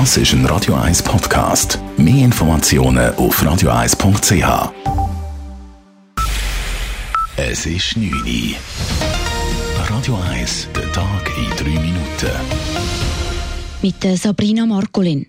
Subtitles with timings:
[0.00, 1.78] Das ist ein Radio 1 Podcast.
[1.96, 4.72] Mehr Informationen auf radio1.ch.
[7.36, 8.56] Es ist 9 Uhr.
[9.88, 12.32] Radio 1, der Tag in 3 Minuten.
[13.82, 15.28] Mit Sabrina Markolin.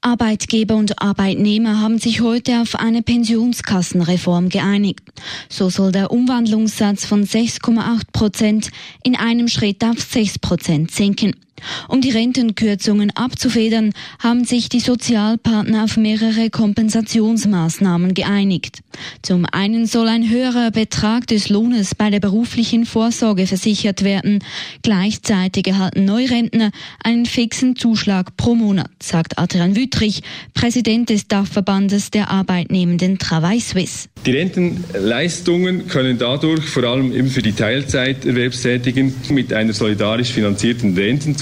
[0.00, 5.00] Arbeitgeber und Arbeitnehmer haben sich heute auf eine Pensionskassenreform geeinigt.
[5.48, 8.70] So soll der Umwandlungssatz von 6,8 Prozent
[9.02, 11.34] in einem Schritt auf 6 Prozent sinken.
[11.88, 18.80] Um die Rentenkürzungen abzufedern, haben sich die Sozialpartner auf mehrere Kompensationsmaßnahmen geeinigt.
[19.22, 24.40] Zum einen soll ein höherer Betrag des Lohnes bei der beruflichen Vorsorge versichert werden.
[24.82, 26.70] Gleichzeitig erhalten Neurentner
[27.02, 30.22] einen fixen Zuschlag pro Monat, sagt Adrian Wüttrich,
[30.54, 34.08] Präsident des Dachverbandes der Arbeitnehmenden Travail Suisse.
[34.26, 40.96] Die Rentenleistungen können dadurch vor allem eben für die Teilzeiterwerbstätigen mit einer solidarisch finanzierten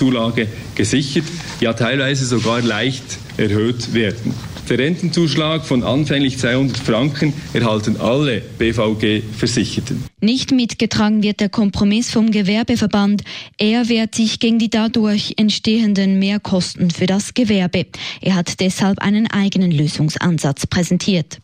[0.07, 1.25] Rentenzulage gesichert,
[1.61, 4.35] ja teilweise sogar leicht erhöht werden.
[4.69, 10.05] Der Rentenzuschlag von anfänglich 200 Franken erhalten alle BVG-Versicherten.
[10.21, 13.23] Nicht mitgetragen wird der Kompromiss vom Gewerbeverband.
[13.59, 17.87] Er wehrt sich gegen die dadurch entstehenden Mehrkosten für das Gewerbe.
[18.21, 21.39] Er hat deshalb einen eigenen Lösungsansatz präsentiert.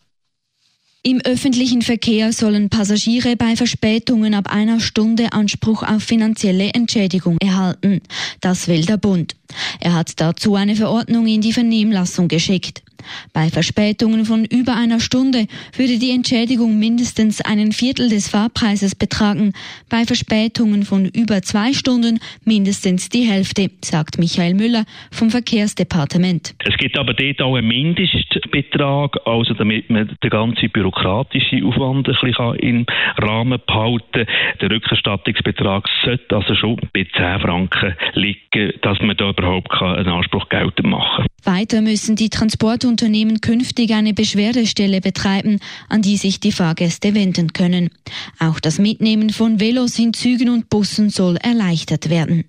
[1.05, 8.03] Im öffentlichen Verkehr sollen Passagiere bei Verspätungen ab einer Stunde Anspruch auf finanzielle Entschädigung erhalten.
[8.41, 9.34] Das will der Bund.
[9.80, 12.84] Er hat dazu eine Verordnung in die Vernehmlassung geschickt.
[13.33, 19.53] Bei Verspätungen von über einer Stunde würde die Entschädigung mindestens einen Viertel des Fahrpreises betragen,
[19.89, 26.55] bei Verspätungen von über zwei Stunden mindestens die Hälfte, sagt Michael Müller vom Verkehrsdepartement.
[26.64, 32.17] Es gibt aber dort auch einen Mindestbetrag, also damit man den ganzen bürokratischen Aufwand ein
[32.20, 32.86] bisschen im
[33.19, 34.27] Rahmen behalten kann.
[34.61, 40.48] Der Rückerstattungsbetrag sollte also schon bei 10 Franken liegen, dass man da überhaupt einen Anspruch
[40.48, 41.32] geltend machen kann.
[41.45, 47.53] Weiter müssen die Transport- Unternehmen künftig eine Beschwerdestelle betreiben, an die sich die Fahrgäste wenden
[47.53, 47.91] können.
[48.39, 52.45] Auch das Mitnehmen von Velos in Zügen und Bussen soll erleichtert werden.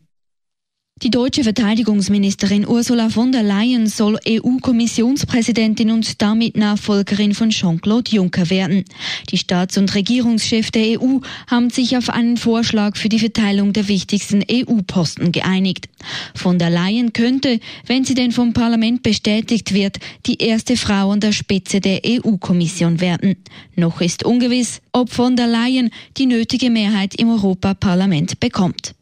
[1.04, 8.50] Die deutsche Verteidigungsministerin Ursula von der Leyen soll EU-Kommissionspräsidentin und damit Nachfolgerin von Jean-Claude Juncker
[8.50, 8.86] werden.
[9.30, 13.90] Die Staats- und Regierungschefs der EU haben sich auf einen Vorschlag für die Verteilung der
[13.90, 15.90] wichtigsten EU-Posten geeinigt.
[16.36, 21.20] Von der Leyen könnte, wenn sie denn vom Parlament bestätigt wird, die erste Frau an
[21.20, 23.36] der Spitze der EU-Kommission werden.
[23.76, 28.96] Noch ist ungewiss, ob von der Leyen die nötige Mehrheit im Europaparlament bekommt.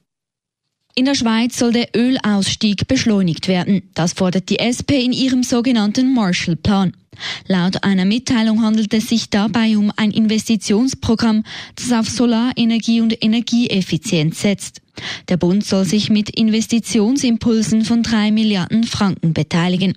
[0.96, 3.84] In der Schweiz soll der Ölausstieg beschleunigt werden.
[3.94, 6.94] Das fordert die SP in ihrem sogenannten Marshallplan.
[7.48, 11.44] Laut einer Mitteilung handelt es sich dabei um ein Investitionsprogramm,
[11.76, 14.82] das auf Solarenergie und Energieeffizienz setzt.
[15.30, 19.94] Der Bund soll sich mit Investitionsimpulsen von drei Milliarden Franken beteiligen.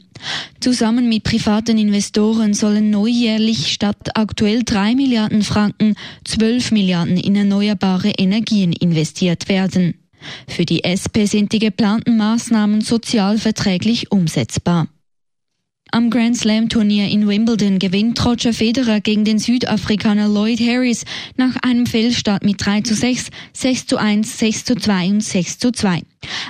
[0.61, 5.95] Zusammen mit privaten Investoren sollen neujährlich statt aktuell drei Milliarden Franken
[6.25, 9.95] zwölf Milliarden in erneuerbare Energien investiert werden.
[10.49, 14.89] Für die SP sind die geplanten Maßnahmen sozialverträglich umsetzbar.
[15.95, 21.05] Am Grand Slam Turnier in Wimbledon gewinnt Roger Federer gegen den Südafrikaner Lloyd Harris
[21.37, 25.59] nach einem Fehlstart mit 3 zu 6, 6 zu 1, 6 zu 2 und 6
[25.61, 26.03] zu 2.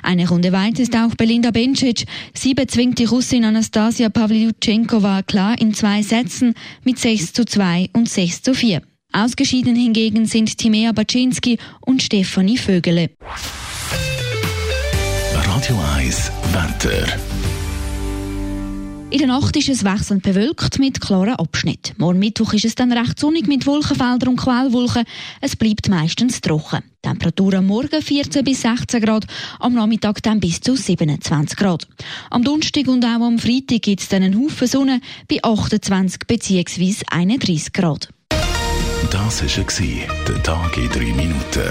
[0.02, 2.06] Eine Runde weiter ist auch Belinda Bencic.
[2.32, 8.08] Sie bezwingt die Russin Anastasia Pavlyuchenkova klar in zwei Sätzen mit 6 zu 2 und
[8.08, 8.80] 6 zu 4.
[9.12, 13.10] Ausgeschieden hingegen sind Timea Baczynski und Stefanie Vögele.
[15.64, 17.06] Radio 1 Wetter.
[19.08, 21.94] In der Nacht ist es wechselnd bewölkt mit klaren Abschnitten.
[21.96, 25.04] Morgen Mittwoch ist es dann recht sonnig mit Wolkenfeldern und Quellwolken.
[25.40, 26.82] Es bleibt meistens trocken.
[27.00, 29.24] Temperatur am Morgen 14 bis 16 Grad,
[29.58, 31.88] am Nachmittag dann bis zu 27 Grad.
[32.28, 35.00] Am Donnerstag und auch am Freitag gibt es dann einen Haufen Sonne
[35.30, 36.94] bei 28 bzw.
[37.10, 38.10] 31 Grad.
[39.10, 41.70] Das war der Tag in drei Minuten.